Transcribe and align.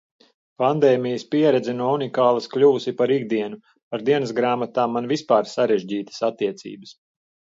Pandēmijas 0.61 1.25
pieredze 1.33 1.75
no 1.81 1.89
unikālas 1.97 2.47
kļuvusi 2.53 2.93
par 3.01 3.13
ikdienu. 3.17 3.59
Ar 3.97 4.05
dienasgrāmatām 4.07 4.97
man 4.99 5.09
vispār 5.13 5.51
sarežģītas 5.55 6.23
attiecības. 6.29 6.97